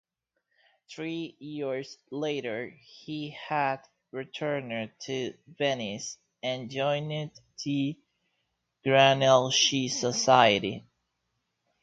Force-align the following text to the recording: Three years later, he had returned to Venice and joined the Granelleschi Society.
Three 0.89 1.35
years 1.37 1.95
later, 2.09 2.69
he 3.03 3.37
had 3.49 3.81
returned 4.11 4.89
to 5.01 5.35
Venice 5.47 6.17
and 6.41 6.71
joined 6.71 7.33
the 7.63 7.99
Granelleschi 8.83 9.91
Society. 9.91 10.87